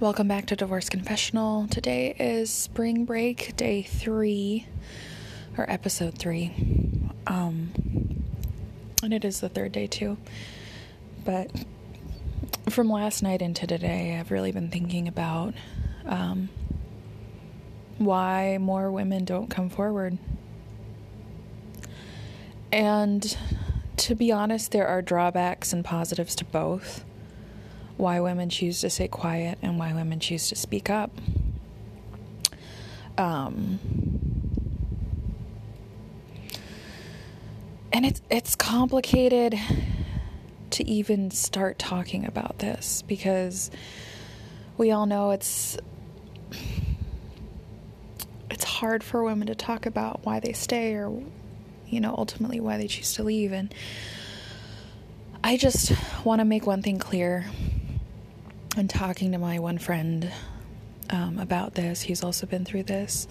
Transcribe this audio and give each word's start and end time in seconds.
Welcome 0.00 0.28
back 0.28 0.46
to 0.46 0.54
Divorce 0.54 0.88
Confessional. 0.88 1.66
Today 1.66 2.14
is 2.20 2.50
spring 2.50 3.04
break, 3.04 3.56
day 3.56 3.82
three, 3.82 4.64
or 5.56 5.68
episode 5.68 6.16
three. 6.16 6.52
Um, 7.26 7.72
and 9.02 9.12
it 9.12 9.24
is 9.24 9.40
the 9.40 9.48
third 9.48 9.72
day 9.72 9.88
too. 9.88 10.16
But 11.24 11.50
from 12.68 12.88
last 12.88 13.24
night 13.24 13.42
into 13.42 13.66
today, 13.66 14.16
I've 14.16 14.30
really 14.30 14.52
been 14.52 14.70
thinking 14.70 15.08
about 15.08 15.54
um, 16.06 16.48
why 17.98 18.56
more 18.60 18.92
women 18.92 19.24
don't 19.24 19.48
come 19.48 19.68
forward. 19.68 20.16
And 22.70 23.36
to 23.96 24.14
be 24.14 24.30
honest, 24.30 24.70
there 24.70 24.86
are 24.86 25.02
drawbacks 25.02 25.72
and 25.72 25.84
positives 25.84 26.36
to 26.36 26.44
both 26.44 27.04
why 27.98 28.20
women 28.20 28.48
choose 28.48 28.80
to 28.80 28.88
stay 28.88 29.08
quiet 29.08 29.58
and 29.60 29.78
why 29.78 29.92
women 29.92 30.20
choose 30.20 30.48
to 30.48 30.56
speak 30.56 30.88
up. 30.88 31.10
Um, 33.18 33.80
and 37.92 38.06
it's 38.06 38.22
it's 38.30 38.54
complicated 38.54 39.58
to 40.70 40.88
even 40.88 41.32
start 41.32 41.78
talking 41.78 42.24
about 42.24 42.60
this 42.60 43.02
because 43.02 43.70
we 44.76 44.92
all 44.92 45.06
know 45.06 45.32
it's 45.32 45.76
it's 48.50 48.62
hard 48.64 49.02
for 49.02 49.24
women 49.24 49.48
to 49.48 49.54
talk 49.56 49.86
about 49.86 50.24
why 50.24 50.38
they 50.38 50.52
stay 50.52 50.94
or 50.94 51.20
you 51.88 52.00
know 52.00 52.14
ultimately 52.16 52.60
why 52.60 52.76
they 52.76 52.86
choose 52.86 53.14
to 53.14 53.24
leave 53.24 53.52
and 53.52 53.74
I 55.42 55.56
just 55.56 55.92
want 56.24 56.40
to 56.40 56.44
make 56.44 56.66
one 56.66 56.82
thing 56.82 56.98
clear 56.98 57.46
and 58.78 58.88
talking 58.88 59.32
to 59.32 59.38
my 59.38 59.58
one 59.58 59.78
friend 59.78 60.30
um, 61.10 61.38
about 61.38 61.74
this, 61.74 62.00
he's 62.00 62.22
also 62.22 62.46
been 62.46 62.64
through 62.64 62.84
this. 62.84 63.26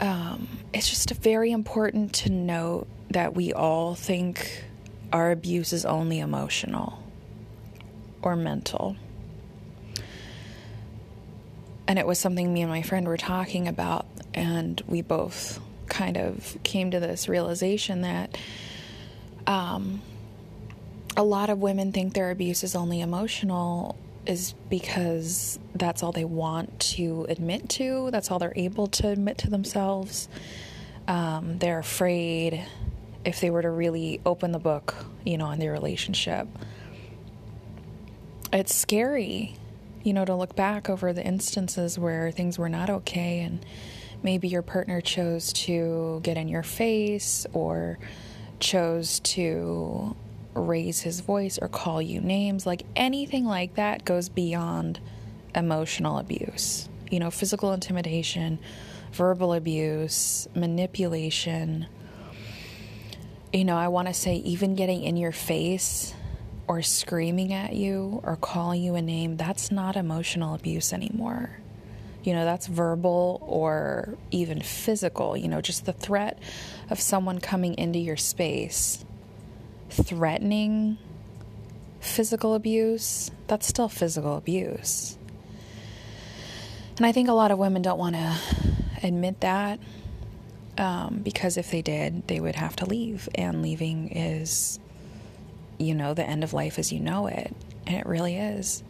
Um, 0.00 0.48
it's 0.72 0.88
just 0.88 1.10
very 1.10 1.50
important 1.50 2.12
to 2.14 2.30
note 2.30 2.86
that 3.10 3.34
we 3.34 3.52
all 3.52 3.94
think 3.94 4.64
our 5.12 5.30
abuse 5.30 5.72
is 5.72 5.84
only 5.84 6.18
emotional 6.18 7.02
or 8.22 8.36
mental. 8.36 8.96
And 11.86 11.98
it 11.98 12.06
was 12.06 12.18
something 12.18 12.52
me 12.52 12.62
and 12.62 12.70
my 12.70 12.82
friend 12.82 13.06
were 13.06 13.16
talking 13.16 13.68
about, 13.68 14.06
and 14.32 14.82
we 14.86 15.02
both 15.02 15.60
kind 15.86 16.16
of 16.16 16.56
came 16.64 16.90
to 16.90 16.98
this 16.98 17.28
realization 17.28 18.02
that 18.02 18.36
um, 19.46 20.00
a 21.16 21.22
lot 21.22 21.50
of 21.50 21.58
women 21.58 21.92
think 21.92 22.14
their 22.14 22.30
abuse 22.30 22.64
is 22.64 22.74
only 22.74 23.00
emotional 23.00 23.96
is 24.26 24.54
because 24.70 25.58
that's 25.74 26.02
all 26.02 26.12
they 26.12 26.24
want 26.24 26.80
to 26.80 27.26
admit 27.28 27.68
to. 27.68 28.10
That's 28.10 28.30
all 28.30 28.38
they're 28.38 28.52
able 28.56 28.86
to 28.88 29.08
admit 29.08 29.38
to 29.38 29.50
themselves. 29.50 30.28
Um, 31.06 31.58
they're 31.58 31.78
afraid 31.78 32.64
if 33.24 33.40
they 33.40 33.50
were 33.50 33.62
to 33.62 33.70
really 33.70 34.20
open 34.24 34.52
the 34.52 34.58
book, 34.58 34.94
you 35.24 35.38
know, 35.38 35.46
on 35.46 35.58
their 35.58 35.72
relationship. 35.72 36.48
It's 38.52 38.74
scary, 38.74 39.56
you 40.02 40.12
know, 40.12 40.24
to 40.24 40.34
look 40.34 40.56
back 40.56 40.88
over 40.88 41.12
the 41.12 41.24
instances 41.24 41.98
where 41.98 42.30
things 42.30 42.58
were 42.58 42.68
not 42.68 42.88
okay 42.88 43.40
and 43.40 43.64
maybe 44.22 44.48
your 44.48 44.62
partner 44.62 45.00
chose 45.00 45.52
to 45.52 46.20
get 46.22 46.36
in 46.36 46.48
your 46.48 46.62
face 46.62 47.46
or 47.52 47.98
chose 48.58 49.20
to 49.20 50.16
raise 50.54 51.00
his 51.00 51.20
voice 51.20 51.58
or 51.58 51.68
call 51.68 52.00
you 52.00 52.20
names. 52.20 52.66
Like 52.66 52.84
anything 52.96 53.44
like 53.44 53.74
that 53.74 54.04
goes 54.04 54.28
beyond 54.28 55.00
emotional 55.54 56.18
abuse. 56.18 56.88
You 57.10 57.20
know, 57.20 57.30
physical 57.30 57.72
intimidation, 57.72 58.58
verbal 59.12 59.54
abuse, 59.54 60.48
manipulation. 60.54 61.86
You 63.52 63.64
know, 63.64 63.76
I 63.76 63.88
want 63.88 64.08
to 64.08 64.14
say 64.14 64.36
even 64.36 64.74
getting 64.74 65.04
in 65.04 65.16
your 65.16 65.32
face 65.32 66.14
or 66.66 66.82
screaming 66.82 67.52
at 67.52 67.74
you 67.74 68.20
or 68.24 68.36
calling 68.36 68.82
you 68.82 68.94
a 68.94 69.02
name, 69.02 69.36
that's 69.36 69.70
not 69.70 69.96
emotional 69.96 70.54
abuse 70.54 70.92
anymore. 70.92 71.50
You 72.24 72.32
know, 72.32 72.44
that's 72.44 72.66
verbal 72.66 73.38
or 73.46 74.16
even 74.30 74.62
physical. 74.62 75.36
You 75.36 75.48
know, 75.48 75.60
just 75.60 75.84
the 75.84 75.92
threat 75.92 76.38
of 76.88 76.98
someone 77.00 77.38
coming 77.38 77.74
into 77.74 77.98
your 77.98 78.16
space 78.16 79.04
threatening 79.90 80.98
physical 82.00 82.54
abuse, 82.54 83.30
that's 83.46 83.66
still 83.66 83.88
physical 83.88 84.36
abuse. 84.36 85.16
And 86.96 87.06
I 87.06 87.12
think 87.12 87.28
a 87.28 87.32
lot 87.32 87.50
of 87.50 87.58
women 87.58 87.82
don't 87.82 87.98
want 87.98 88.14
to 88.14 88.36
admit 89.02 89.40
that 89.40 89.80
um, 90.78 91.20
because 91.22 91.56
if 91.56 91.70
they 91.70 91.82
did, 91.82 92.26
they 92.28 92.40
would 92.40 92.54
have 92.54 92.76
to 92.76 92.86
leave. 92.86 93.28
And 93.34 93.62
leaving 93.62 94.08
is, 94.10 94.78
you 95.78 95.94
know, 95.94 96.14
the 96.14 96.24
end 96.24 96.44
of 96.44 96.52
life 96.52 96.78
as 96.78 96.92
you 96.92 97.00
know 97.00 97.26
it. 97.26 97.54
And 97.86 97.96
it 97.96 98.06
really 98.06 98.36
is. 98.36 98.82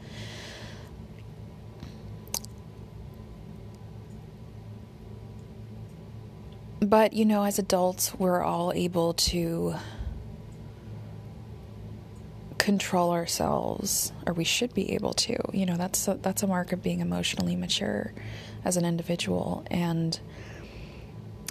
But, 6.80 7.14
you 7.14 7.24
know, 7.24 7.44
as 7.44 7.58
adults, 7.58 8.14
we're 8.14 8.42
all 8.42 8.72
able 8.74 9.14
to 9.14 9.74
control 12.64 13.10
ourselves 13.10 14.10
or 14.26 14.32
we 14.32 14.42
should 14.42 14.72
be 14.72 14.92
able 14.92 15.12
to. 15.12 15.36
You 15.52 15.66
know 15.66 15.76
that's 15.76 16.08
a, 16.08 16.14
that's 16.14 16.42
a 16.42 16.46
mark 16.46 16.72
of 16.72 16.82
being 16.82 17.00
emotionally 17.00 17.56
mature 17.56 18.14
as 18.64 18.78
an 18.78 18.86
individual. 18.86 19.66
And 19.70 20.18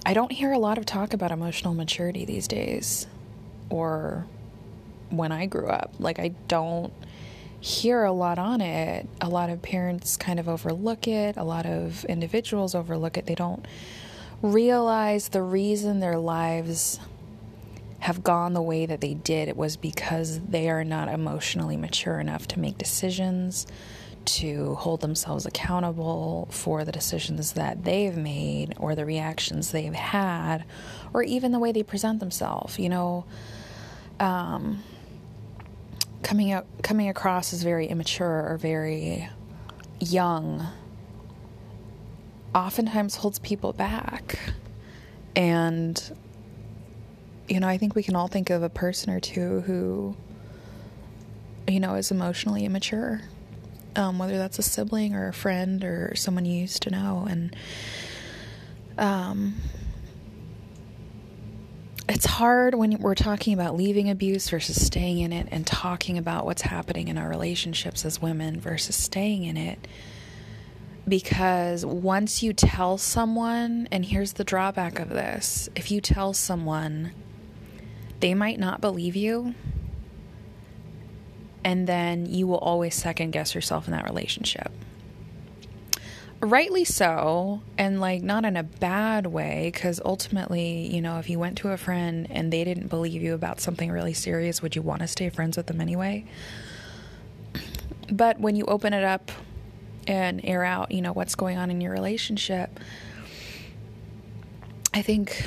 I 0.04 0.16
don't 0.16 0.32
hear 0.32 0.52
a 0.52 0.58
lot 0.58 0.80
of 0.80 0.88
talk 0.88 1.14
about 1.14 1.32
emotional 1.32 1.76
maturity 1.76 2.26
these 2.26 2.48
days 2.48 3.06
or 3.70 4.26
when 5.12 5.32
I 5.32 5.46
grew 5.46 5.68
up. 5.68 5.94
Like 6.00 6.18
I 6.18 6.30
don't 6.48 6.92
hear 7.62 8.04
a 8.04 8.12
lot 8.12 8.40
on 8.40 8.60
it. 8.60 9.08
A 9.22 9.30
lot 9.30 9.52
of 9.52 9.62
parents 9.62 10.18
kind 10.18 10.40
of 10.40 10.50
overlook 10.50 11.08
it. 11.08 11.38
A 11.38 11.44
lot 11.44 11.68
of 11.68 12.06
individuals 12.06 12.74
overlook 12.74 13.20
it. 13.20 13.28
They 13.28 13.36
don't 13.36 13.64
realize 14.42 15.30
the 15.30 15.44
reason 15.44 16.00
their 16.00 16.18
lives 16.18 17.00
have 18.04 18.22
gone 18.22 18.52
the 18.52 18.62
way 18.62 18.86
that 18.86 19.00
they 19.00 19.14
did, 19.14 19.48
it 19.48 19.56
was 19.56 19.78
because 19.78 20.42
they 20.42 20.70
are 20.70 20.84
not 20.84 21.08
emotionally 21.08 21.78
mature 21.78 22.20
enough 22.20 22.46
to 22.50 22.60
make 22.60 22.78
decisions, 22.78 23.66
to 24.26 24.76
hold 24.76 25.00
themselves 25.00 25.46
accountable 25.46 26.50
for 26.52 26.84
the 26.84 26.92
decisions 26.92 27.54
that 27.54 27.86
they've 27.86 28.18
made 28.18 28.74
or 28.76 28.94
the 28.94 29.06
reactions 29.06 29.72
they've 29.72 29.94
had, 29.94 30.66
or 31.14 31.24
even 31.24 31.54
the 31.54 31.60
way 31.60 31.72
they 31.72 31.82
present 31.82 32.20
themselves. 32.20 32.78
You 32.78 32.90
know, 32.90 33.26
um, 34.20 34.84
coming 36.24 36.52
out 36.52 36.66
coming 36.82 37.08
across 37.08 37.54
as 37.54 37.64
very 37.64 37.88
immature 37.88 38.50
or 38.50 38.58
very 38.58 39.30
young 40.02 40.68
oftentimes 42.54 43.16
holds 43.16 43.40
people 43.40 43.72
back 43.72 44.40
and 45.38 46.14
you 47.48 47.60
know, 47.60 47.68
I 47.68 47.78
think 47.78 47.96
we 47.96 48.04
can 48.04 48.16
all 48.16 48.28
think 48.28 48.50
of 48.50 48.64
a 48.64 48.70
person 48.70 49.12
or 49.12 49.20
two 49.20 49.62
who, 49.62 50.16
you 51.68 51.80
know, 51.80 51.96
is 51.96 52.12
emotionally 52.12 52.66
immature, 52.66 53.22
um, 53.96 54.18
whether 54.18 54.38
that's 54.38 54.60
a 54.60 54.64
sibling 54.64 55.16
or 55.16 55.28
a 55.28 55.34
friend 55.34 55.84
or 55.84 56.14
someone 56.16 56.46
you 56.46 56.60
used 56.62 56.84
to 56.84 56.90
know. 56.90 57.28
And 57.30 57.56
um, 58.98 59.56
it's 62.08 62.26
hard 62.26 62.76
when 62.76 62.98
we're 63.00 63.16
talking 63.16 63.54
about 63.54 63.76
leaving 63.76 64.10
abuse 64.10 64.50
versus 64.50 64.84
staying 64.84 65.20
in 65.20 65.34
it 65.34 65.48
and 65.52 65.66
talking 65.66 66.18
about 66.18 66.46
what's 66.46 66.62
happening 66.62 67.08
in 67.08 67.18
our 67.18 67.30
relationships 67.30 68.06
as 68.06 68.22
women 68.22 68.60
versus 68.60 68.96
staying 68.96 69.44
in 69.44 69.58
it. 69.58 69.88
Because 71.06 71.86
once 71.86 72.42
you 72.42 72.54
tell 72.54 72.98
someone, 72.98 73.90
and 73.92 74.06
here's 74.06 74.34
the 74.34 74.46
drawback 74.46 75.00
of 75.00 75.10
this 75.10 75.68
if 75.76 75.92
you 75.92 76.00
tell 76.00 76.34
someone, 76.34 77.12
they 78.24 78.34
might 78.34 78.58
not 78.58 78.80
believe 78.80 79.18
you. 79.18 79.54
And 81.62 81.86
then 81.86 82.26
you 82.26 82.48
will 82.48 82.58
always 82.58 82.96
second 82.96 83.32
guess 83.32 83.54
yourself 83.54 83.86
in 83.86 83.92
that 83.92 84.06
relationship. 84.06 84.72
Rightly 86.40 86.86
so, 86.86 87.62
and 87.78 88.00
like 88.00 88.24
not 88.24 88.46
in 88.46 88.56
a 88.56 88.64
bad 88.64 89.28
way, 89.28 89.72
because 89.74 90.00
ultimately, 90.06 90.88
you 90.88 91.02
know, 91.02 91.20
if 91.20 91.30
you 91.30 91.38
went 91.38 91.58
to 91.58 91.72
a 91.72 91.78
friend 91.78 92.28
and 92.30 92.54
they 92.54 92.64
didn't 92.64 92.88
believe 92.88 93.22
you 93.22 93.34
about 93.34 93.60
something 93.60 93.92
really 93.92 94.14
serious, 94.14 94.62
would 94.62 94.78
you 94.78 94.82
want 94.82 95.02
to 95.02 95.08
stay 95.10 95.30
friends 95.30 95.58
with 95.58 95.68
them 95.68 95.82
anyway? 95.82 96.24
But 98.10 98.40
when 98.40 98.56
you 98.56 98.64
open 98.68 98.94
it 98.94 99.04
up 99.04 99.34
and 100.08 100.40
air 100.46 100.64
out, 100.64 100.94
you 100.94 101.02
know, 101.02 101.12
what's 101.12 101.36
going 101.36 101.58
on 101.58 101.70
in 101.70 101.82
your 101.82 101.92
relationship, 101.92 102.80
I 104.94 105.02
think 105.02 105.46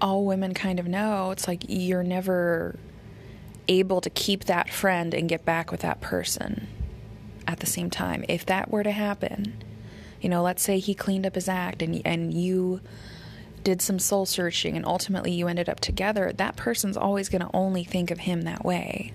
all 0.00 0.24
women 0.24 0.54
kind 0.54 0.78
of 0.80 0.86
know 0.88 1.30
it's 1.30 1.46
like 1.48 1.64
you're 1.68 2.02
never 2.02 2.78
able 3.68 4.00
to 4.00 4.10
keep 4.10 4.44
that 4.44 4.70
friend 4.70 5.14
and 5.14 5.28
get 5.28 5.44
back 5.44 5.70
with 5.70 5.80
that 5.80 6.00
person. 6.00 6.68
at 7.46 7.60
the 7.60 7.66
same 7.66 7.90
time. 7.90 8.24
If 8.28 8.46
that 8.46 8.70
were 8.70 8.82
to 8.82 8.90
happen, 8.92 9.62
you 10.20 10.28
know, 10.28 10.42
let's 10.42 10.62
say 10.62 10.78
he 10.78 10.94
cleaned 10.94 11.26
up 11.26 11.34
his 11.34 11.48
act 11.48 11.82
and 11.82 12.00
and 12.04 12.32
you 12.34 12.80
did 13.64 13.82
some 13.82 13.98
soul 13.98 14.26
searching 14.26 14.76
and 14.76 14.86
ultimately 14.86 15.32
you 15.32 15.48
ended 15.48 15.68
up 15.68 15.80
together, 15.80 16.32
that 16.36 16.56
person's 16.56 16.96
always 16.96 17.28
going 17.28 17.42
to 17.42 17.50
only 17.54 17.84
think 17.84 18.10
of 18.10 18.20
him 18.20 18.42
that 18.42 18.64
way. 18.64 19.12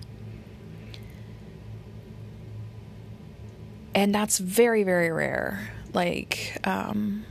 And 3.94 4.14
that's 4.14 4.38
very 4.38 4.82
very 4.84 5.10
rare. 5.10 5.70
Like 5.94 6.58
um 6.64 7.24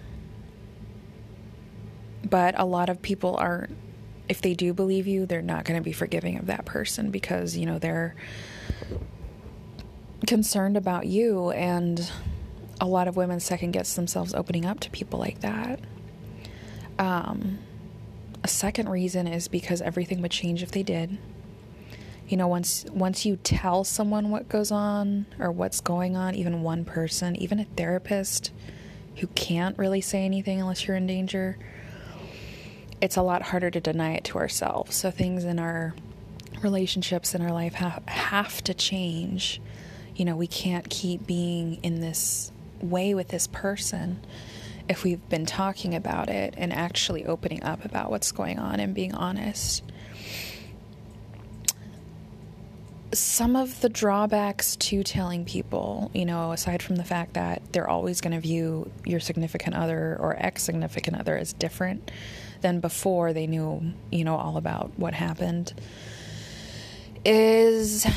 but 2.35 2.53
a 2.59 2.65
lot 2.65 2.89
of 2.89 3.01
people 3.01 3.37
aren't 3.37 3.77
if 4.27 4.41
they 4.41 4.53
do 4.53 4.73
believe 4.73 5.07
you, 5.07 5.25
they're 5.25 5.41
not 5.41 5.63
going 5.63 5.79
to 5.79 5.81
be 5.81 5.93
forgiving 5.93 6.37
of 6.37 6.47
that 6.47 6.65
person 6.65 7.09
because, 7.09 7.55
you 7.55 7.65
know, 7.65 7.79
they're 7.79 8.13
concerned 10.27 10.75
about 10.75 11.05
you 11.05 11.51
and 11.51 12.11
a 12.81 12.85
lot 12.85 13.07
of 13.07 13.15
women 13.15 13.39
second 13.39 13.71
guess 13.71 13.95
themselves 13.95 14.33
opening 14.33 14.65
up 14.65 14.81
to 14.81 14.89
people 14.89 15.17
like 15.17 15.39
that. 15.39 15.79
Um, 16.99 17.59
a 18.43 18.49
second 18.49 18.89
reason 18.89 19.27
is 19.27 19.47
because 19.47 19.81
everything 19.81 20.21
would 20.21 20.31
change 20.31 20.61
if 20.61 20.71
they 20.71 20.83
did. 20.83 21.17
You 22.27 22.35
know, 22.35 22.49
once 22.49 22.83
once 22.91 23.25
you 23.25 23.37
tell 23.37 23.85
someone 23.85 24.29
what 24.29 24.49
goes 24.49 24.73
on 24.73 25.25
or 25.39 25.53
what's 25.53 25.79
going 25.79 26.17
on, 26.17 26.35
even 26.35 26.63
one 26.63 26.83
person, 26.83 27.37
even 27.37 27.61
a 27.61 27.65
therapist 27.77 28.51
who 29.19 29.27
can't 29.27 29.77
really 29.77 30.01
say 30.01 30.25
anything 30.25 30.59
unless 30.59 30.85
you're 30.85 30.97
in 30.97 31.07
danger, 31.07 31.57
it's 33.01 33.17
a 33.17 33.21
lot 33.21 33.41
harder 33.41 33.69
to 33.69 33.79
deny 33.79 34.13
it 34.13 34.23
to 34.25 34.37
ourselves. 34.37 34.95
So 34.95 35.11
things 35.11 35.43
in 35.43 35.59
our 35.59 35.93
relationships 36.61 37.35
in 37.35 37.41
our 37.41 37.51
life 37.51 37.73
have, 37.75 38.03
have 38.07 38.63
to 38.63 38.73
change. 38.73 39.61
You 40.15 40.25
know, 40.25 40.35
we 40.35 40.47
can't 40.47 40.89
keep 40.89 41.27
being 41.27 41.75
in 41.83 42.01
this 42.01 42.51
way 42.81 43.13
with 43.13 43.29
this 43.29 43.47
person 43.47 44.25
if 44.87 45.03
we've 45.03 45.27
been 45.29 45.45
talking 45.45 45.95
about 45.95 46.29
it 46.29 46.53
and 46.57 46.71
actually 46.71 47.25
opening 47.25 47.63
up 47.63 47.83
about 47.85 48.09
what's 48.11 48.31
going 48.31 48.59
on 48.59 48.79
and 48.79 48.93
being 48.93 49.13
honest. 49.13 49.83
Some 53.13 53.55
of 53.55 53.81
the 53.81 53.89
drawbacks 53.89 54.75
to 54.75 55.01
telling 55.01 55.45
people, 55.45 56.11
you 56.13 56.25
know, 56.25 56.51
aside 56.51 56.83
from 56.83 56.97
the 56.97 57.03
fact 57.03 57.33
that 57.33 57.61
they're 57.71 57.89
always 57.89 58.19
going 58.19 58.33
to 58.33 58.41
view 58.41 58.91
your 59.05 59.19
significant 59.19 59.75
other 59.75 60.17
or 60.19 60.35
ex 60.37 60.63
significant 60.63 61.17
other 61.17 61.37
as 61.37 61.53
different 61.53 62.11
than 62.65 62.79
before 62.79 63.31
they 63.31 63.45
knew, 63.45 63.93
you 64.11 64.23
know, 64.23 64.35
all 64.35 64.57
about 64.57 64.91
what 64.97 65.13
happened, 65.13 65.71
is 67.23 68.07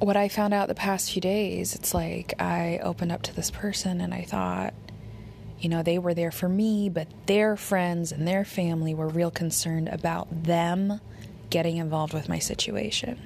what 0.00 0.18
I 0.18 0.28
found 0.28 0.52
out 0.52 0.68
the 0.68 0.74
past 0.74 1.10
few 1.10 1.22
days. 1.22 1.74
It's 1.74 1.94
like 1.94 2.34
I 2.38 2.78
opened 2.82 3.10
up 3.10 3.22
to 3.22 3.34
this 3.34 3.50
person 3.50 4.02
and 4.02 4.12
I 4.12 4.24
thought, 4.24 4.74
you 5.58 5.70
know, 5.70 5.82
they 5.82 5.98
were 5.98 6.12
there 6.12 6.30
for 6.30 6.46
me, 6.46 6.90
but 6.90 7.08
their 7.24 7.56
friends 7.56 8.12
and 8.12 8.28
their 8.28 8.44
family 8.44 8.92
were 8.92 9.08
real 9.08 9.30
concerned 9.30 9.88
about 9.88 10.44
them 10.44 11.00
getting 11.48 11.78
involved 11.78 12.12
with 12.12 12.28
my 12.28 12.38
situation. 12.38 13.18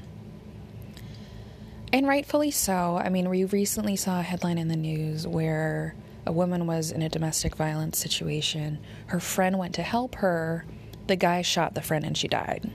And 1.93 2.07
rightfully 2.07 2.53
so. 2.53 2.97
I 2.97 3.09
mean, 3.09 3.29
we 3.29 3.45
recently 3.45 3.97
saw 3.97 4.21
a 4.21 4.23
headline 4.23 4.59
in 4.59 4.69
the 4.69 4.77
news 4.77 5.27
where 5.27 5.97
a 6.27 6.33
woman 6.33 6.67
was 6.67 6.91
in 6.91 7.03
a 7.03 7.09
domestic 7.09 7.57
violence 7.57 7.99
situation. 7.99 8.79
Her 9.07 9.21
friend 9.21 9.59
went 9.59 9.75
to 9.75 9.83
help 9.83 10.17
her. 10.17 10.65
The 11.07 11.17
guy 11.17 11.43
shot 11.43 11.75
the 11.75 11.83
friend 11.83 12.05
and 12.05 12.17
she 12.17 12.29
died. 12.29 12.71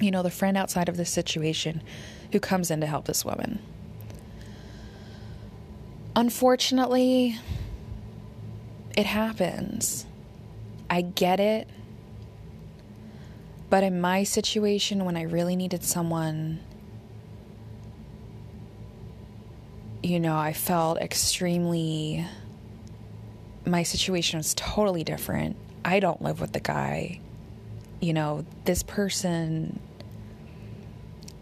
You 0.00 0.10
know, 0.10 0.22
the 0.22 0.30
friend 0.30 0.56
outside 0.56 0.88
of 0.88 0.96
this 0.96 1.10
situation 1.10 1.82
who 2.32 2.40
comes 2.40 2.70
in 2.70 2.80
to 2.80 2.86
help 2.86 3.06
this 3.06 3.24
woman. 3.24 3.58
Unfortunately, 6.14 7.38
it 8.96 9.06
happens. 9.06 10.04
I 10.90 11.00
get 11.02 11.40
it. 11.40 11.68
But 13.70 13.84
in 13.84 14.00
my 14.00 14.24
situation, 14.24 15.04
when 15.04 15.16
I 15.16 15.22
really 15.22 15.56
needed 15.56 15.84
someone, 15.84 16.60
you 20.02 20.20
know, 20.20 20.36
I 20.36 20.52
felt 20.52 20.98
extremely. 20.98 22.26
My 23.68 23.82
situation 23.82 24.38
was 24.38 24.54
totally 24.54 25.04
different. 25.04 25.56
I 25.84 26.00
don't 26.00 26.22
live 26.22 26.40
with 26.40 26.52
the 26.52 26.60
guy. 26.60 27.20
You 28.00 28.12
know, 28.12 28.44
this 28.64 28.82
person 28.82 29.80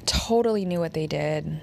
totally 0.06 0.64
knew 0.64 0.80
what 0.80 0.92
they 0.92 1.06
did 1.06 1.60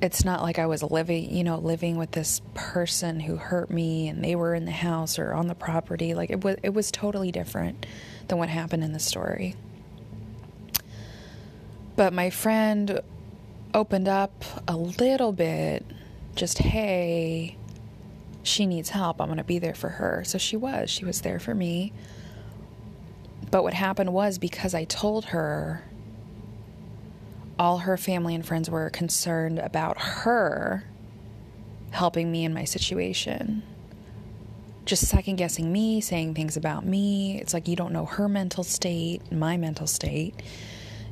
it's 0.00 0.24
not 0.24 0.42
like 0.42 0.58
I 0.58 0.66
was 0.66 0.82
living, 0.82 1.34
you 1.34 1.42
know, 1.42 1.58
living 1.58 1.96
with 1.96 2.12
this 2.12 2.40
person 2.54 3.20
who 3.20 3.36
hurt 3.36 3.70
me 3.70 4.08
and 4.08 4.22
they 4.22 4.36
were 4.36 4.54
in 4.54 4.64
the 4.64 4.70
house 4.70 5.18
or 5.18 5.32
on 5.32 5.48
the 5.48 5.54
property. 5.54 6.14
Like 6.14 6.30
it 6.30 6.44
was 6.44 6.56
it 6.62 6.70
was 6.70 6.90
totally 6.90 7.32
different 7.32 7.84
than 8.28 8.38
what 8.38 8.48
happened 8.48 8.84
in 8.84 8.92
the 8.92 9.00
story. 9.00 9.56
But 11.96 12.12
my 12.12 12.30
friend 12.30 13.00
opened 13.74 14.08
up 14.08 14.44
a 14.68 14.76
little 14.76 15.32
bit 15.32 15.84
just 16.36 16.58
hey, 16.58 17.56
she 18.42 18.66
needs 18.66 18.90
help. 18.90 19.20
I'm 19.20 19.28
going 19.28 19.38
to 19.38 19.44
be 19.44 19.58
there 19.58 19.74
for 19.74 19.88
her. 19.88 20.22
So 20.24 20.38
she 20.38 20.56
was. 20.56 20.90
She 20.90 21.04
was 21.04 21.20
there 21.20 21.38
for 21.38 21.54
me. 21.54 21.92
But 23.50 23.62
what 23.62 23.74
happened 23.74 24.12
was 24.12 24.38
because 24.38 24.74
I 24.74 24.84
told 24.84 25.26
her 25.26 25.82
all 27.58 27.78
her 27.78 27.96
family 27.96 28.34
and 28.34 28.46
friends 28.46 28.70
were 28.70 28.88
concerned 28.90 29.58
about 29.58 29.98
her 29.98 30.84
helping 31.90 32.30
me 32.30 32.44
in 32.44 32.54
my 32.54 32.64
situation. 32.64 33.62
Just 34.84 35.06
second 35.06 35.36
guessing 35.36 35.72
me, 35.72 36.00
saying 36.00 36.34
things 36.34 36.56
about 36.56 36.84
me. 36.84 37.38
It's 37.40 37.52
like 37.52 37.68
you 37.68 37.76
don't 37.76 37.92
know 37.92 38.06
her 38.06 38.28
mental 38.28 38.64
state, 38.64 39.32
my 39.32 39.56
mental 39.56 39.86
state. 39.86 40.34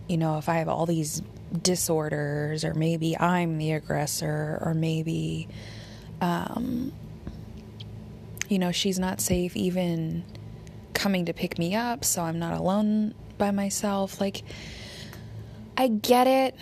You 0.07 0.17
know, 0.17 0.39
if 0.39 0.49
I 0.49 0.57
have 0.57 0.69
all 0.69 0.87
these 0.87 1.23
disorders, 1.63 2.65
or 2.65 2.75
maybe 2.75 3.19
I'm 3.19 3.59
the 3.59 3.73
aggressor, 3.73 4.59
or 4.63 4.73
maybe, 4.75 5.49
um, 6.21 6.93
you 8.49 8.59
know, 8.59 8.73
she's 8.73 8.99
not 8.99 9.21
safe 9.21 9.57
even 9.57 10.25
coming 10.95 11.27
to 11.27 11.33
pick 11.33 11.59
me 11.59 11.75
up, 11.75 12.05
so 12.05 12.23
I'm 12.23 12.39
not 12.39 12.55
alone 12.55 13.15
by 13.39 13.51
myself. 13.51 14.21
Like, 14.21 14.43
I 15.77 15.89
get 15.89 16.27
it. 16.27 16.55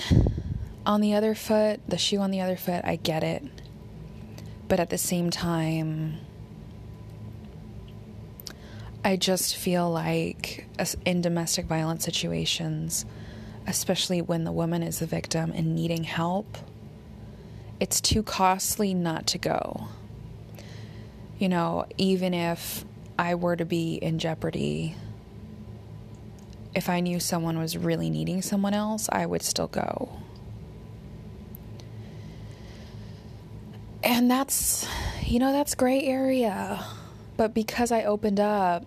On 0.87 1.01
the 1.01 1.15
other 1.15 1.35
foot, 1.35 1.81
the 1.89 1.97
shoe 1.97 2.19
on 2.19 2.31
the 2.31 2.43
other 2.43 2.57
foot, 2.57 2.85
I 2.85 2.97
get 2.97 3.23
it. 3.25 3.43
But 4.69 4.81
at 4.81 4.91
the 4.91 4.99
same 4.99 5.31
time, 5.31 6.19
I 9.03 9.17
just 9.17 9.57
feel 9.57 9.91
like 9.91 10.67
in 11.07 11.21
domestic 11.21 11.67
violence 11.67 12.05
situations, 12.05 13.07
especially 13.67 14.21
when 14.21 14.45
the 14.45 14.53
woman 14.53 14.83
is 14.83 14.99
the 14.99 15.07
victim 15.07 15.53
and 15.55 15.75
needing 15.75 16.05
help, 16.05 16.59
it's 17.81 18.01
too 18.01 18.23
costly 18.23 18.93
not 18.95 19.27
to 19.29 19.39
go. 19.39 19.89
You 21.39 21.49
know, 21.49 21.87
even 21.99 22.35
if 22.35 22.85
I 23.19 23.35
were 23.35 23.57
to 23.57 23.65
be 23.65 23.95
in 23.95 24.19
jeopardy 24.19 24.97
if 26.75 26.89
I 26.89 27.01
knew 27.01 27.21
someone 27.21 27.59
was 27.59 27.77
really 27.77 28.11
needing 28.11 28.43
someone 28.43 28.75
else, 28.75 29.09
I 29.11 29.27
would 29.27 29.43
still 29.43 29.69
go. 29.69 30.11
And 34.03 34.31
that's, 34.31 34.87
you 35.23 35.39
know, 35.39 35.53
that's 35.53 35.75
gray 35.75 36.03
area. 36.03 36.85
But 37.37 37.55
because 37.55 37.91
I 37.91 38.05
opened 38.05 38.41
up 38.41 38.85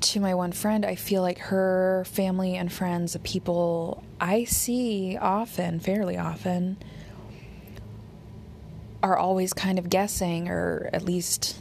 to 0.00 0.20
my 0.20 0.34
one 0.34 0.52
friend, 0.52 0.84
I 0.84 0.96
feel 0.96 1.22
like 1.22 1.38
her 1.38 2.04
family 2.06 2.56
and 2.56 2.70
friends, 2.72 3.14
the 3.14 3.18
people 3.20 4.04
I 4.20 4.44
see 4.44 5.16
often, 5.16 5.80
fairly 5.80 6.16
often, 6.16 6.76
are 9.02 9.16
always 9.16 9.52
kind 9.52 9.78
of 9.78 9.88
guessing 9.90 10.48
or 10.48 10.90
at 10.92 11.02
least 11.02 11.58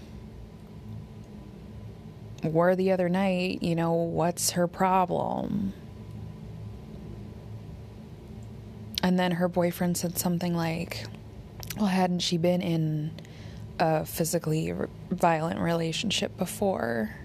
were 2.44 2.76
the 2.76 2.92
other 2.92 3.10
night, 3.10 3.62
you 3.62 3.76
know, 3.76 3.94
what's 3.94 4.52
her 4.52 4.68
problem? 4.68 5.74
And 9.04 9.18
then 9.20 9.32
her 9.34 9.48
boyfriend 9.48 9.98
said 9.98 10.18
something 10.18 10.56
like, 10.56 11.06
well, 11.78 11.88
hadn't 11.88 12.20
she 12.20 12.38
been 12.38 12.62
in 12.62 13.12
a 13.80 14.06
physically 14.06 14.74
violent 15.12 15.60
relationship 15.60 16.38
before? 16.38 17.16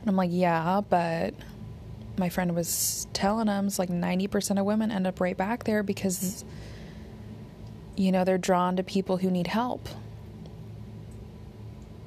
And 0.00 0.08
I'm 0.10 0.16
like, 0.16 0.30
yeah, 0.32 0.82
but 0.88 1.34
my 2.18 2.28
friend 2.28 2.54
was 2.54 3.06
telling 3.12 3.48
him 3.48 3.66
it's 3.66 3.78
like 3.78 3.88
90% 3.88 4.58
of 4.58 4.64
women 4.64 4.90
end 4.90 5.06
up 5.06 5.20
right 5.20 5.36
back 5.36 5.64
there 5.64 5.82
because, 5.82 6.44
you 7.96 8.12
know, 8.12 8.24
they're 8.24 8.38
drawn 8.38 8.76
to 8.76 8.82
people 8.82 9.16
who 9.16 9.30
need 9.30 9.48
help. 9.48 9.88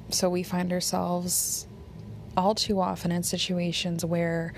So 0.09 0.29
we 0.29 0.43
find 0.43 0.71
ourselves 0.71 1.67
all 2.37 2.55
too 2.55 2.79
often 2.79 3.11
in 3.11 3.23
situations 3.23 4.05
where 4.05 4.53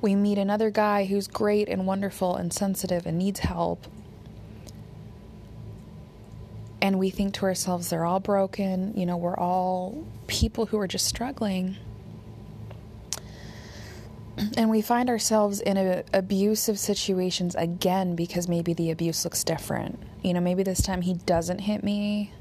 we 0.00 0.14
meet 0.14 0.38
another 0.38 0.70
guy 0.70 1.04
who's 1.06 1.26
great 1.26 1.68
and 1.68 1.86
wonderful 1.86 2.36
and 2.36 2.52
sensitive 2.52 3.06
and 3.06 3.18
needs 3.18 3.40
help. 3.40 3.86
And 6.80 6.98
we 6.98 7.10
think 7.10 7.34
to 7.34 7.46
ourselves, 7.46 7.90
they're 7.90 8.04
all 8.04 8.20
broken. 8.20 8.94
You 8.96 9.04
know, 9.04 9.16
we're 9.16 9.36
all 9.36 10.06
people 10.28 10.66
who 10.66 10.78
are 10.78 10.86
just 10.86 11.06
struggling. 11.06 11.76
And 14.58 14.70
we 14.70 14.82
find 14.82 15.08
ourselves 15.08 15.60
in 15.60 15.76
a, 15.76 16.02
abusive 16.12 16.80
situations 16.80 17.54
again 17.54 18.16
because 18.16 18.48
maybe 18.48 18.74
the 18.74 18.90
abuse 18.90 19.22
looks 19.22 19.44
different. 19.44 20.02
You 20.24 20.34
know, 20.34 20.40
maybe 20.40 20.64
this 20.64 20.82
time 20.82 21.00
he 21.00 21.14
doesn't 21.14 21.60
hit 21.60 21.84
me, 21.84 22.32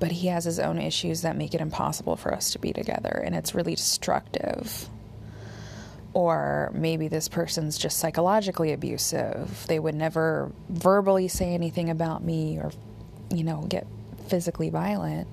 but 0.00 0.10
he 0.10 0.26
has 0.26 0.44
his 0.44 0.58
own 0.58 0.80
issues 0.80 1.22
that 1.22 1.36
make 1.36 1.54
it 1.54 1.60
impossible 1.60 2.16
for 2.16 2.34
us 2.34 2.50
to 2.50 2.58
be 2.58 2.72
together. 2.72 3.22
And 3.24 3.36
it's 3.36 3.54
really 3.54 3.76
destructive 3.76 4.88
or 6.12 6.72
maybe 6.74 7.06
this 7.06 7.28
person's 7.28 7.78
just 7.78 7.98
psychologically 7.98 8.72
abusive. 8.72 9.64
They 9.68 9.78
would 9.78 9.94
never 9.94 10.50
verbally 10.68 11.28
say 11.28 11.54
anything 11.54 11.88
about 11.88 12.24
me 12.24 12.58
or, 12.58 12.72
you 13.30 13.44
know, 13.44 13.64
get 13.68 13.86
physically 14.26 14.70
violent. 14.70 15.28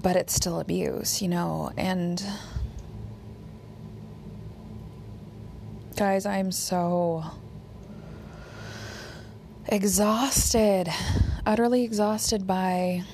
But 0.00 0.14
it's 0.14 0.32
still 0.32 0.60
abuse, 0.60 1.20
you 1.20 1.28
know, 1.28 1.72
and 1.76 2.24
guys, 5.94 6.26
I'm 6.26 6.50
so 6.50 7.24
exhausted, 9.66 10.88
utterly 11.46 11.84
exhausted 11.84 12.46
by 12.46 13.04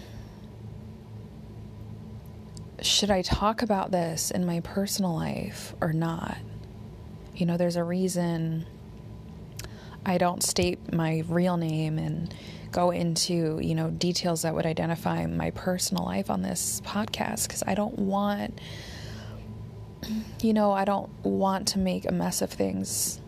should 2.81 3.11
I 3.11 3.21
talk 3.21 3.61
about 3.61 3.91
this 3.91 4.31
in 4.31 4.47
my 4.47 4.61
personal 4.61 5.15
life 5.15 5.75
or 5.83 5.93
not? 5.93 6.39
You 7.35 7.45
know, 7.45 7.59
there's 7.59 7.77
a 7.77 7.85
reason 7.85 8.65
I 10.07 10.17
don't 10.17 10.43
state 10.43 10.93
my 10.93 11.23
real 11.29 11.59
name 11.59 11.99
and 11.99 12.35
go 12.73 12.91
into, 12.91 13.59
you 13.63 13.75
know, 13.75 13.91
details 13.91 14.43
that 14.43 14.55
would 14.55 14.65
identify 14.65 15.27
my 15.27 15.51
personal 15.51 16.05
life 16.05 16.31
on 16.31 16.41
this 16.41 16.81
podcast 16.85 17.47
because 17.47 17.63
I 17.67 17.75
don't 17.75 17.99
want, 17.99 18.59
you 20.41 20.53
know, 20.53 20.73
I 20.73 20.85
don't 20.85 21.11
want 21.25 21.69
to 21.69 21.79
make 21.79 22.07
a 22.07 22.13
mess 22.13 22.43
of 22.43 22.51
things 22.51 23.21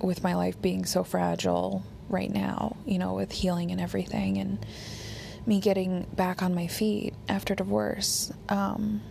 with 0.00 0.22
my 0.22 0.34
life 0.34 0.60
being 0.60 0.84
so 0.84 1.04
fragile 1.04 1.82
right 2.08 2.30
now, 2.30 2.76
you 2.84 2.98
know, 2.98 3.14
with 3.14 3.32
healing 3.32 3.70
and 3.70 3.80
everything. 3.80 4.38
And, 4.38 4.64
me 5.46 5.60
getting 5.60 6.06
back 6.14 6.42
on 6.42 6.54
my 6.54 6.66
feet 6.66 7.14
after 7.28 7.54
divorce. 7.54 8.32
Um, 8.48 9.02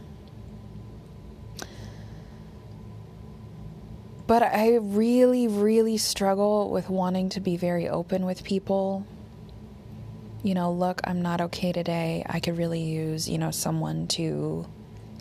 but 4.25 4.41
I 4.41 4.75
really, 4.77 5.47
really 5.47 5.97
struggle 5.97 6.71
with 6.71 6.89
wanting 6.89 7.29
to 7.29 7.39
be 7.39 7.57
very 7.57 7.87
open 7.87 8.25
with 8.25 8.43
people. 8.43 9.05
You 10.41 10.55
know, 10.55 10.71
look, 10.71 11.01
I'm 11.03 11.21
not 11.21 11.39
okay 11.41 11.71
today. 11.71 12.25
I 12.27 12.39
could 12.39 12.57
really 12.57 12.81
use, 12.81 13.29
you 13.29 13.37
know, 13.37 13.51
someone 13.51 14.07
to 14.07 14.65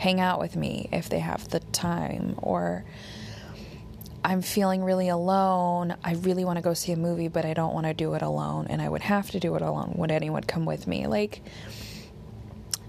hang 0.02 0.20
out 0.20 0.40
with 0.40 0.56
me 0.56 0.88
if 0.90 1.08
they 1.08 1.20
have 1.20 1.48
the 1.50 1.60
time 1.60 2.34
or 2.38 2.84
I'm 4.24 4.42
feeling 4.42 4.82
really 4.82 5.08
alone. 5.08 5.94
I 6.02 6.14
really 6.14 6.44
want 6.44 6.56
to 6.56 6.62
go 6.62 6.74
see 6.74 6.90
a 6.90 6.96
movie, 6.96 7.28
but 7.28 7.44
I 7.44 7.54
don't 7.54 7.72
want 7.72 7.86
to 7.86 7.94
do 7.94 8.14
it 8.14 8.22
alone, 8.22 8.66
and 8.68 8.82
I 8.82 8.88
would 8.88 9.02
have 9.02 9.30
to 9.30 9.38
do 9.38 9.54
it 9.54 9.62
alone. 9.62 9.94
Would 9.96 10.10
anyone 10.10 10.42
come 10.42 10.64
with 10.64 10.88
me? 10.88 11.06
Like, 11.06 11.42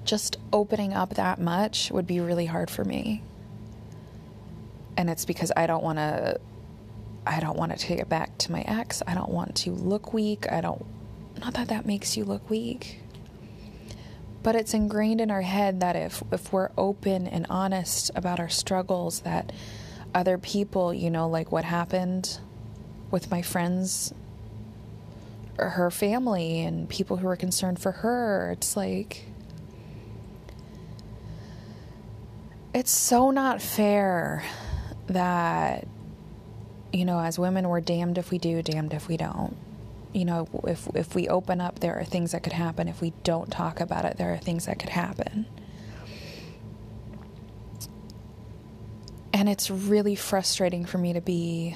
just 0.04 0.38
opening 0.52 0.94
up 0.94 1.16
that 1.16 1.40
much 1.40 1.92
would 1.92 2.08
be 2.08 2.20
really 2.20 2.48
hard 2.48 2.72
for 2.72 2.84
me. 2.84 3.22
And 4.98 5.08
it's 5.08 5.26
because 5.26 5.52
I 5.56 5.68
don't 5.68 5.84
want 5.84 6.00
to. 6.00 6.40
I 7.28 7.40
don't 7.40 7.58
want 7.58 7.72
to 7.72 7.78
take 7.78 8.00
it 8.00 8.10
back 8.10 8.38
to 8.40 8.52
my 8.52 8.62
ex. 8.62 9.04
I 9.06 9.14
don't 9.14 9.30
want 9.30 9.56
to 9.58 9.72
look 9.72 10.14
weak. 10.14 10.52
I 10.52 10.62
don't. 10.62 10.84
Not 11.40 11.54
that 11.54 11.68
that 11.68 11.86
makes 11.86 12.18
you 12.18 12.26
look 12.26 12.50
weak. 12.50 13.03
But 14.44 14.56
it's 14.56 14.74
ingrained 14.74 15.22
in 15.22 15.32
our 15.32 15.42
head 15.42 15.80
that 15.80 15.96
if 15.96 16.22
if 16.32 16.52
we're 16.52 16.70
open 16.78 17.28
and 17.28 17.48
honest 17.50 18.12
about 18.14 18.40
our 18.40 18.50
struggles, 18.50 19.22
that 19.22 19.52
other 20.14 20.38
people, 20.38 20.94
you 20.94 21.10
know, 21.10 21.28
like 21.28 21.52
what 21.52 21.64
happened 21.64 22.40
with 23.10 23.32
my 23.32 23.42
friends 23.42 24.14
or 25.58 25.70
her 25.70 25.92
family 25.92 26.62
and 26.62 26.90
people 26.90 27.18
who 27.18 27.28
were 27.28 27.36
concerned 27.36 27.80
for 27.80 27.92
her. 27.92 28.52
It's 28.52 28.76
like, 28.76 29.26
it's 32.74 32.92
so 32.92 33.32
not 33.32 33.62
fair 33.62 34.44
that, 35.08 35.88
you 36.92 37.06
know, 37.06 37.20
as 37.20 37.38
women, 37.38 37.70
we're 37.70 37.82
damned 37.82 38.18
if 38.18 38.32
we 38.32 38.40
do, 38.40 38.62
damned 38.62 38.94
if 38.94 39.08
we 39.08 39.18
don't. 39.18 39.56
You 40.14 40.26
know, 40.26 40.48
if 40.66 40.88
if 40.96 41.16
we 41.16 41.28
open 41.28 41.60
up, 41.60 41.80
there 41.80 41.98
are 41.98 42.04
things 42.04 42.34
that 42.34 42.44
could 42.44 42.54
happen. 42.54 42.88
If 42.88 43.02
we 43.02 43.14
don't 43.24 43.52
talk 43.52 43.80
about 43.80 44.06
it, 44.06 44.18
there 44.18 44.32
are 44.34 44.38
things 44.38 44.68
that 44.68 44.80
could 44.80 44.90
happen. 44.90 45.48
And 49.34 49.50
it's 49.50 49.72
really 49.72 50.16
frustrating 50.16 50.86
for 50.86 51.00
me 51.00 51.14
to 51.14 51.22
be, 51.22 51.76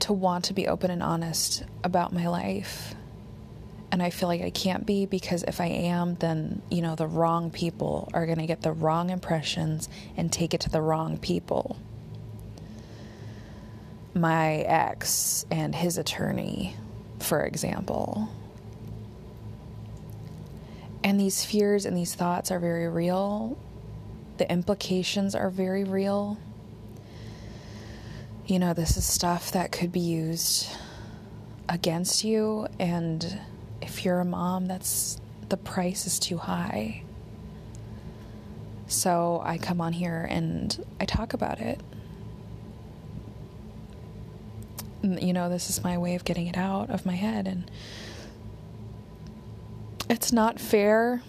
to 0.00 0.12
want 0.12 0.46
to 0.46 0.52
be 0.52 0.66
open 0.66 0.90
and 0.90 1.02
honest 1.02 1.62
about 1.84 2.12
my 2.12 2.26
life. 2.26 2.96
And 3.92 4.02
I 4.02 4.10
feel 4.10 4.28
like 4.28 4.42
I 4.42 4.50
can't 4.50 4.84
be 4.84 5.06
because 5.06 5.44
if 5.44 5.60
I 5.60 5.66
am, 5.66 6.16
then, 6.16 6.60
you 6.70 6.82
know, 6.82 6.96
the 6.96 7.06
wrong 7.06 7.50
people 7.50 8.10
are 8.12 8.26
going 8.26 8.38
to 8.38 8.46
get 8.46 8.62
the 8.62 8.72
wrong 8.72 9.10
impressions 9.10 9.88
and 10.16 10.30
take 10.30 10.52
it 10.52 10.60
to 10.62 10.70
the 10.70 10.82
wrong 10.82 11.16
people. 11.18 11.78
My 14.18 14.56
ex 14.56 15.46
and 15.50 15.74
his 15.74 15.98
attorney, 15.98 16.76
for 17.20 17.44
example. 17.44 18.28
And 21.04 21.18
these 21.18 21.44
fears 21.44 21.86
and 21.86 21.96
these 21.96 22.14
thoughts 22.14 22.50
are 22.50 22.58
very 22.58 22.88
real 22.88 23.56
the 24.38 24.50
implications 24.50 25.34
are 25.34 25.50
very 25.50 25.84
real. 25.84 26.38
You 28.46 28.58
know, 28.58 28.72
this 28.72 28.96
is 28.96 29.04
stuff 29.04 29.52
that 29.52 29.72
could 29.72 29.92
be 29.92 30.00
used 30.00 30.68
against 31.68 32.24
you, 32.24 32.66
and 32.78 33.40
if 33.82 34.04
you're 34.04 34.20
a 34.20 34.24
mom, 34.24 34.66
that's 34.66 35.20
the 35.48 35.56
price 35.56 36.06
is 36.06 36.18
too 36.18 36.38
high. 36.38 37.02
So 38.86 39.42
I 39.44 39.58
come 39.58 39.82
on 39.82 39.92
here 39.92 40.26
and 40.30 40.84
I 40.98 41.04
talk 41.04 41.34
about 41.34 41.60
it. 41.60 41.80
You 45.02 45.32
know, 45.32 45.48
this 45.48 45.70
is 45.70 45.84
my 45.84 45.96
way 45.96 46.14
of 46.14 46.24
getting 46.24 46.46
it 46.46 46.56
out 46.56 46.90
of 46.90 47.06
my 47.06 47.14
head, 47.14 47.46
and 47.46 47.70
it's 50.08 50.32
not 50.32 50.58
fair 50.58 51.22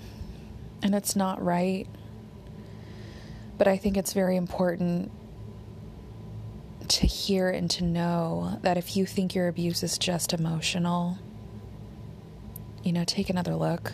and 0.82 0.96
it's 0.96 1.16
not 1.16 1.44
right. 1.44 1.88
But 3.58 3.68
I 3.68 3.78
think 3.78 3.98
it's 3.98 4.14
very 4.14 4.38
important 4.38 5.12
to 6.88 7.06
hear 7.06 7.50
and 7.50 7.70
to 7.72 7.84
know 7.84 8.58
that 8.62 8.78
if 8.78 8.96
you 8.96 9.06
think 9.06 9.36
your 9.36 9.48
abuse 9.48 9.84
is 9.84 9.98
just 9.98 10.34
emotional, 10.34 11.18
you 12.84 12.94
know, 12.94 13.04
take 13.04 13.30
another 13.30 13.56
look. 13.56 13.94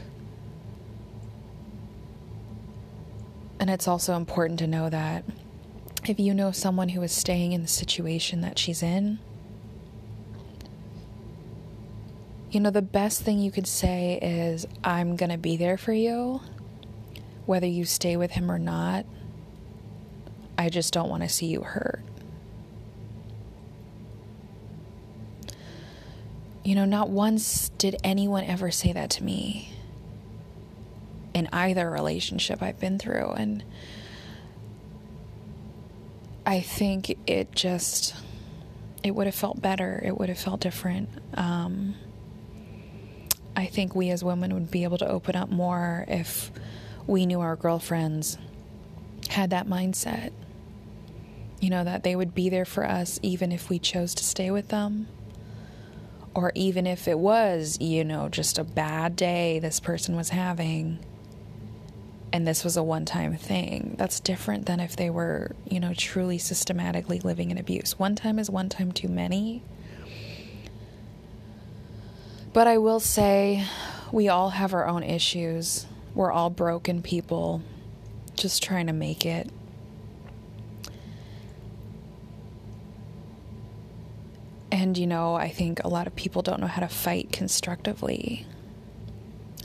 And 3.59 3.69
it's 3.69 3.87
also 3.87 4.15
important 4.15 4.59
to 4.59 4.67
know 4.67 4.89
that 4.89 5.25
if 6.07 6.19
you 6.19 6.33
know 6.33 6.51
someone 6.51 6.89
who 6.89 7.01
is 7.01 7.11
staying 7.11 7.53
in 7.53 7.63
the 7.63 7.67
situation 7.67 8.41
that 8.41 8.59
she's 8.59 8.83
in, 8.83 9.17
you 12.55 12.61
know, 12.61 12.69
the 12.69 12.81
best 12.81 13.21
thing 13.21 13.37
you 13.37 13.51
could 13.51 13.67
say 13.67 14.17
is, 14.21 14.65
I'm 14.81 15.17
going 15.17 15.29
to 15.29 15.37
be 15.37 15.57
there 15.57 15.77
for 15.77 15.91
you, 15.91 16.39
whether 17.45 17.67
you 17.67 17.83
stay 17.83 18.15
with 18.15 18.31
him 18.31 18.49
or 18.49 18.57
not. 18.57 19.05
I 20.57 20.69
just 20.69 20.93
don't 20.93 21.09
want 21.09 21.23
to 21.23 21.27
see 21.27 21.47
you 21.47 21.63
hurt. 21.63 22.01
You 26.63 26.75
know, 26.75 26.85
not 26.85 27.09
once 27.09 27.71
did 27.77 27.97
anyone 28.05 28.45
ever 28.45 28.71
say 28.71 28.93
that 28.93 29.09
to 29.09 29.23
me 29.25 29.73
in 31.33 31.49
either 31.51 31.91
relationship 31.91 32.63
I've 32.63 32.79
been 32.79 32.97
through. 32.97 33.31
And 33.31 33.65
I 36.45 36.61
think 36.61 37.17
it 37.27 37.51
just, 37.51 38.15
it 39.03 39.11
would 39.11 39.27
have 39.27 39.35
felt 39.35 39.61
better. 39.61 40.01
It 40.05 40.17
would 40.17 40.29
have 40.29 40.39
felt 40.39 40.61
different. 40.61 41.09
Um, 41.33 41.95
I 43.55 43.65
think 43.65 43.95
we 43.95 44.09
as 44.09 44.23
women 44.23 44.53
would 44.53 44.71
be 44.71 44.83
able 44.83 44.97
to 44.99 45.07
open 45.07 45.35
up 45.35 45.49
more 45.49 46.05
if 46.07 46.51
we 47.07 47.25
knew 47.25 47.39
our 47.39 47.55
girlfriends 47.55 48.37
had 49.29 49.51
that 49.51 49.67
mindset 49.67 50.31
you 51.65 51.71
know, 51.71 51.83
that 51.83 52.03
they 52.03 52.15
would 52.15 52.35
be 52.35 52.49
there 52.49 52.63
for 52.63 52.85
us 52.85 53.19
even 53.23 53.51
if 53.51 53.69
we 53.69 53.79
chose 53.79 54.13
to 54.15 54.23
stay 54.23 54.51
with 54.51 54.67
them. 54.69 55.07
Or 56.35 56.51
even 56.53 56.85
if 56.85 57.07
it 57.07 57.17
was, 57.17 57.79
you 57.79 58.03
know, 58.03 58.29
just 58.29 58.59
a 58.59 58.63
bad 58.63 59.15
day 59.15 59.59
this 59.59 59.79
person 59.79 60.15
was 60.15 60.29
having 60.29 60.99
and 62.33 62.45
this 62.45 62.63
was 62.63 62.75
a 62.75 62.83
one 62.83 63.05
time 63.05 63.35
thing. 63.37 63.95
That's 63.97 64.19
different 64.19 64.65
than 64.65 64.79
if 64.79 64.95
they 64.95 65.09
were, 65.09 65.55
you 65.67 65.79
know, 65.79 65.93
truly 65.95 66.37
systematically 66.37 67.19
living 67.21 67.49
in 67.49 67.57
abuse. 67.57 67.97
One 67.97 68.15
time 68.15 68.37
is 68.37 68.49
one 68.49 68.67
time 68.67 68.91
too 68.91 69.07
many. 69.07 69.63
But 72.55 72.67
I 72.67 72.77
will 72.77 73.01
say, 73.01 73.65
we 74.13 74.29
all 74.29 74.51
have 74.51 74.73
our 74.73 74.87
own 74.87 75.03
issues. 75.03 75.85
We're 76.13 76.31
all 76.31 76.49
broken 76.49 77.01
people 77.01 77.61
just 78.37 78.63
trying 78.63 78.87
to 78.87 78.93
make 78.93 79.25
it. 79.25 79.49
And, 84.71 84.97
you 84.97 85.05
know, 85.05 85.35
I 85.35 85.49
think 85.49 85.83
a 85.83 85.89
lot 85.89 86.07
of 86.07 86.15
people 86.15 86.41
don't 86.43 86.61
know 86.61 86.67
how 86.67 86.79
to 86.79 86.87
fight 86.87 87.33
constructively. 87.33 88.45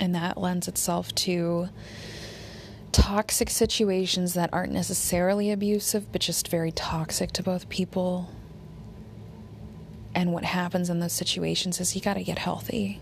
And 0.01 0.13
that 0.17 0.37
lends 0.37 0.67
itself 0.67 1.15
to 1.15 1.69
toxic 2.91 3.51
situations 3.51 4.35
that 4.35 4.51
aren't 4.53 4.73
necessarily 4.73 5.53
abusive, 5.53 6.11
but 6.11 6.23
just 6.23 6.49
very 6.49 6.73
toxic 6.73 7.31
to 7.35 7.45
both 7.45 7.69
people. 7.69 8.31
And 10.15 10.33
what 10.33 10.45
happens 10.45 10.91
in 10.91 10.99
those 10.99 11.13
situations 11.13 11.81
is 11.81 11.95
you 11.95 12.03
got 12.03 12.15
to 12.15 12.25
get 12.25 12.39
healthy. 12.39 13.01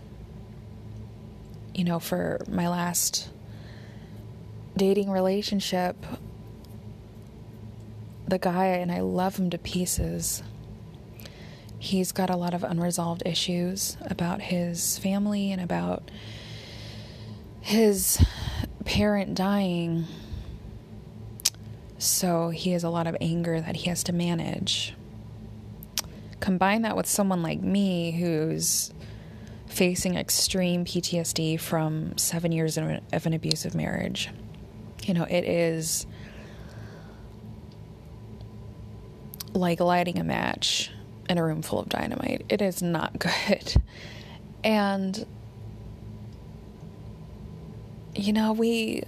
You 1.73 1.83
know, 1.83 1.99
for 1.99 2.39
my 2.47 2.67
last 2.67 3.29
dating 4.77 5.09
relationship, 5.09 5.95
the 8.27 8.37
guy, 8.37 8.65
and 8.65 8.91
I 8.91 9.01
love 9.01 9.37
him 9.37 9.49
to 9.49 9.57
pieces, 9.57 10.43
he's 11.79 12.11
got 12.11 12.29
a 12.29 12.35
lot 12.35 12.53
of 12.53 12.63
unresolved 12.63 13.23
issues 13.25 13.97
about 14.01 14.41
his 14.41 14.97
family 14.99 15.51
and 15.51 15.61
about 15.61 16.11
his 17.61 18.23
parent 18.85 19.35
dying. 19.35 20.05
So 21.97 22.49
he 22.49 22.71
has 22.71 22.83
a 22.83 22.89
lot 22.89 23.07
of 23.07 23.17
anger 23.19 23.59
that 23.59 23.77
he 23.77 23.89
has 23.89 24.03
to 24.03 24.13
manage. 24.13 24.93
Combine 26.39 26.83
that 26.83 26.95
with 26.95 27.07
someone 27.07 27.43
like 27.43 27.61
me 27.61 28.11
who's 28.11 28.93
facing 29.67 30.15
extreme 30.15 30.85
PTSD 30.85 31.59
from 31.59 32.17
seven 32.17 32.51
years 32.51 32.77
of 32.77 33.25
an 33.25 33.33
abusive 33.33 33.75
marriage. 33.75 34.29
You 35.05 35.13
know, 35.13 35.23
it 35.23 35.43
is 35.43 36.05
like 39.53 39.79
lighting 39.79 40.19
a 40.19 40.23
match 40.23 40.91
in 41.29 41.37
a 41.37 41.43
room 41.43 41.61
full 41.61 41.79
of 41.79 41.89
dynamite. 41.89 42.45
It 42.49 42.61
is 42.61 42.81
not 42.81 43.19
good. 43.19 43.75
And 44.63 45.25
you 48.15 48.33
know, 48.33 48.51
we 48.51 49.03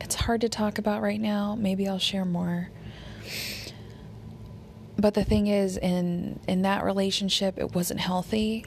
it's 0.00 0.14
hard 0.14 0.40
to 0.42 0.48
talk 0.48 0.78
about 0.78 1.02
right 1.02 1.20
now. 1.20 1.56
Maybe 1.58 1.88
I'll 1.88 1.98
share 1.98 2.24
more. 2.24 2.70
But 4.98 5.14
the 5.14 5.24
thing 5.24 5.46
is 5.46 5.76
in 5.76 6.40
in 6.48 6.62
that 6.62 6.84
relationship 6.84 7.58
it 7.58 7.74
wasn't 7.74 8.00
healthy. 8.00 8.64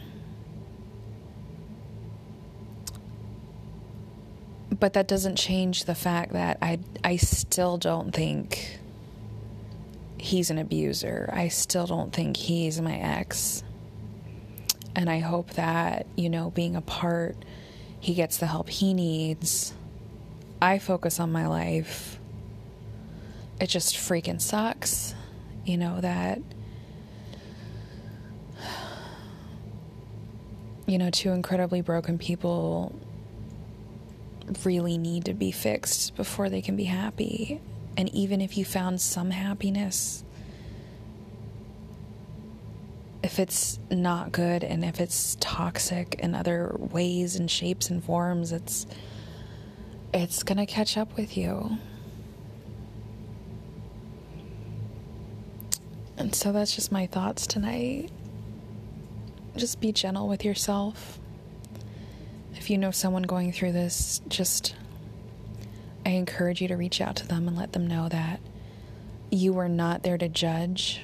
But 4.70 4.94
that 4.94 5.08
doesn't 5.08 5.36
change 5.36 5.84
the 5.84 5.96
fact 5.96 6.32
that 6.34 6.58
I 6.62 6.80
I 7.04 7.18
still 7.18 7.78
don't 7.78 8.12
think 8.12 8.80
he's 10.18 10.50
an 10.50 10.58
abuser. 10.58 11.30
I 11.34 11.50
still 11.50 11.86
don't 11.86 12.14
think 12.14 12.38
he's 12.38 12.80
my 12.80 12.96
ex. 12.96 13.64
And 14.96 15.10
I 15.10 15.20
hope 15.20 15.52
that, 15.52 16.06
you 16.16 16.30
know, 16.30 16.52
being 16.52 16.76
apart 16.76 17.36
he 18.00 18.14
gets 18.14 18.38
the 18.38 18.48
help 18.48 18.70
he 18.70 18.94
needs. 18.94 19.74
I 20.62 20.80
focus 20.80 21.20
on 21.20 21.32
my 21.32 21.48
life. 21.48 22.20
It 23.60 23.68
just 23.68 23.96
freaking 23.96 24.42
sucks, 24.42 25.14
you 25.66 25.78
know, 25.78 26.02
that, 26.02 26.40
you 30.88 30.98
know, 30.98 31.10
two 31.10 31.32
incredibly 31.32 31.82
broken 31.82 32.18
people 32.18 32.96
really 34.66 34.98
need 34.98 35.26
to 35.26 35.34
be 35.34 35.52
fixed 35.52 36.16
before 36.16 36.50
they 36.50 36.62
can 36.62 36.76
be 36.76 36.86
happy. 36.86 37.62
And 37.98 38.10
even 38.14 38.42
if 38.42 38.58
you 38.58 38.66
found 38.66 39.00
some 39.02 39.32
happiness, 39.32 40.24
if 43.24 43.40
it's 43.40 43.80
not 43.90 44.32
good 44.32 44.64
and 44.64 44.84
if 44.84 45.00
it's 45.00 45.38
toxic 45.40 46.16
in 46.20 46.34
other 46.34 46.76
ways 46.78 47.36
and 47.36 47.50
shapes 47.50 47.90
and 47.90 48.04
forms, 48.04 48.52
it's 48.52 48.88
it's 50.14 50.44
going 50.44 50.58
to 50.58 50.66
catch 50.66 50.98
up 50.98 51.16
with 51.16 51.38
you. 51.38 51.78
And 56.22 56.36
so 56.36 56.52
that's 56.52 56.76
just 56.76 56.92
my 56.92 57.08
thoughts 57.08 57.48
tonight. 57.48 58.12
Just 59.56 59.82
be 59.82 59.92
gentle 59.92 60.28
with 60.28 60.46
yourself. 60.46 61.20
If 62.54 62.70
you 62.70 62.78
know 62.78 62.92
someone 62.92 63.24
going 63.24 63.52
through 63.52 63.72
this, 63.72 64.22
just 64.28 64.76
I 66.06 66.10
encourage 66.10 66.62
you 66.62 66.68
to 66.68 66.78
reach 66.78 67.02
out 67.02 67.16
to 67.18 67.28
them 67.28 67.48
and 67.48 67.58
let 67.58 67.74
them 67.74 67.88
know 67.88 68.08
that 68.10 68.40
you 69.32 69.58
are 69.58 69.68
not 69.68 70.04
there 70.04 70.18
to 70.20 70.30
judge 70.30 71.02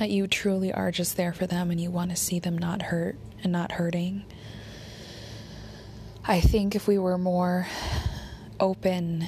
that 0.00 0.10
you 0.10 0.26
truly 0.26 0.72
are 0.72 0.90
just 0.90 1.16
there 1.16 1.32
for 1.32 1.46
them 1.46 1.70
and 1.70 1.80
you 1.80 1.88
want 1.88 2.10
to 2.10 2.16
see 2.16 2.40
them 2.40 2.58
not 2.58 2.82
hurt 2.82 3.16
and 3.44 3.52
not 3.52 3.70
hurting. 3.72 4.24
I 6.24 6.40
think 6.40 6.74
if 6.74 6.88
we 6.88 6.98
were 6.98 7.16
more 7.16 7.68
open 8.58 9.26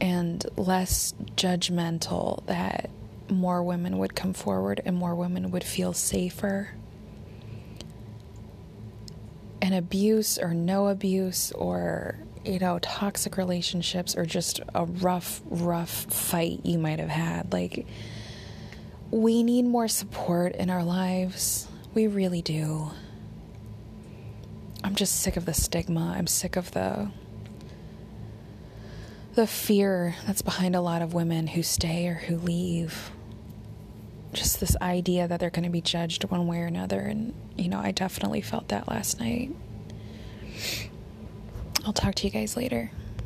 and 0.00 0.44
less 0.56 1.12
judgmental, 1.36 2.46
that 2.46 2.88
more 3.32 3.62
women 3.62 3.98
would 3.98 4.14
come 4.14 4.32
forward 4.32 4.80
and 4.84 4.96
more 4.96 5.14
women 5.14 5.50
would 5.50 5.64
feel 5.64 5.92
safer. 5.92 6.70
And 9.60 9.74
abuse 9.74 10.38
or 10.38 10.54
no 10.54 10.88
abuse 10.88 11.52
or 11.52 12.18
you 12.44 12.58
know, 12.58 12.78
toxic 12.80 13.36
relationships 13.36 14.16
or 14.16 14.24
just 14.24 14.60
a 14.74 14.84
rough, 14.84 15.40
rough 15.46 15.90
fight 15.90 16.60
you 16.64 16.78
might 16.78 16.98
have 16.98 17.08
had. 17.08 17.52
Like, 17.52 17.86
we 19.10 19.42
need 19.42 19.64
more 19.64 19.88
support 19.88 20.56
in 20.56 20.70
our 20.70 20.82
lives. 20.82 21.68
We 21.94 22.06
really 22.06 22.42
do. 22.42 22.90
I'm 24.82 24.94
just 24.94 25.20
sick 25.20 25.36
of 25.36 25.44
the 25.44 25.54
stigma. 25.54 26.14
I'm 26.16 26.26
sick 26.26 26.56
of 26.56 26.72
the 26.72 27.10
the 29.34 29.46
fear 29.46 30.14
that's 30.26 30.42
behind 30.42 30.76
a 30.76 30.80
lot 30.82 31.00
of 31.00 31.14
women 31.14 31.46
who 31.46 31.62
stay 31.62 32.06
or 32.06 32.14
who 32.14 32.36
leave. 32.36 33.10
Just 34.32 34.60
this 34.60 34.76
idea 34.80 35.28
that 35.28 35.40
they're 35.40 35.50
going 35.50 35.64
to 35.64 35.70
be 35.70 35.80
judged 35.82 36.24
one 36.24 36.46
way 36.46 36.60
or 36.60 36.66
another 36.66 37.00
and 37.00 37.34
you 37.56 37.68
know, 37.68 37.78
I 37.78 37.92
definitely 37.92 38.40
felt 38.40 38.68
that 38.68 38.88
last 38.88 39.20
night. 39.20 39.50
I'll 41.84 41.92
talk 41.92 42.14
to 42.16 42.24
you 42.26 42.30
guys 42.30 42.56
later. 42.56 42.90